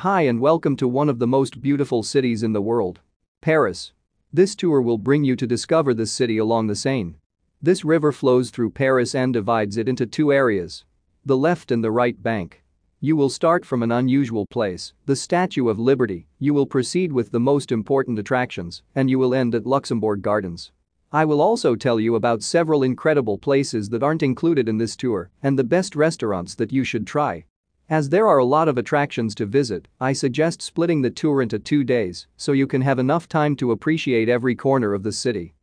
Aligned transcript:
Hi 0.00 0.22
and 0.22 0.40
welcome 0.40 0.76
to 0.76 0.88
one 0.88 1.10
of 1.10 1.18
the 1.18 1.26
most 1.26 1.60
beautiful 1.60 2.02
cities 2.02 2.42
in 2.42 2.54
the 2.54 2.62
world. 2.62 3.00
Paris. 3.42 3.92
This 4.32 4.56
tour 4.56 4.80
will 4.80 4.96
bring 4.96 5.24
you 5.24 5.36
to 5.36 5.46
discover 5.46 5.92
this 5.92 6.10
city 6.10 6.38
along 6.38 6.68
the 6.68 6.74
Seine. 6.74 7.16
This 7.60 7.84
river 7.84 8.10
flows 8.10 8.48
through 8.48 8.70
Paris 8.70 9.14
and 9.14 9.30
divides 9.30 9.76
it 9.76 9.90
into 9.90 10.06
two 10.06 10.32
areas. 10.32 10.86
The 11.26 11.36
left 11.36 11.70
and 11.70 11.84
the 11.84 11.90
right 11.90 12.16
bank. 12.22 12.62
You 13.00 13.14
will 13.14 13.28
start 13.28 13.66
from 13.66 13.82
an 13.82 13.92
unusual 13.92 14.46
place, 14.46 14.94
the 15.04 15.14
Statue 15.14 15.68
of 15.68 15.78
Liberty, 15.78 16.26
you 16.38 16.54
will 16.54 16.64
proceed 16.64 17.12
with 17.12 17.30
the 17.30 17.38
most 17.38 17.70
important 17.70 18.18
attractions, 18.18 18.82
and 18.94 19.10
you 19.10 19.18
will 19.18 19.34
end 19.34 19.54
at 19.54 19.66
Luxembourg 19.66 20.22
Gardens. 20.22 20.72
I 21.12 21.26
will 21.26 21.42
also 21.42 21.76
tell 21.76 22.00
you 22.00 22.14
about 22.14 22.42
several 22.42 22.82
incredible 22.82 23.36
places 23.36 23.90
that 23.90 24.02
aren't 24.02 24.22
included 24.22 24.66
in 24.66 24.78
this 24.78 24.96
tour 24.96 25.28
and 25.42 25.58
the 25.58 25.62
best 25.62 25.94
restaurants 25.94 26.54
that 26.54 26.72
you 26.72 26.84
should 26.84 27.06
try. 27.06 27.44
As 27.90 28.10
there 28.10 28.28
are 28.28 28.38
a 28.38 28.44
lot 28.44 28.68
of 28.68 28.78
attractions 28.78 29.34
to 29.34 29.46
visit, 29.46 29.88
I 30.00 30.12
suggest 30.12 30.62
splitting 30.62 31.02
the 31.02 31.10
tour 31.10 31.42
into 31.42 31.58
two 31.58 31.82
days 31.82 32.28
so 32.36 32.52
you 32.52 32.68
can 32.68 32.82
have 32.82 33.00
enough 33.00 33.28
time 33.28 33.56
to 33.56 33.72
appreciate 33.72 34.28
every 34.28 34.54
corner 34.54 34.94
of 34.94 35.02
the 35.02 35.10
city. 35.10 35.54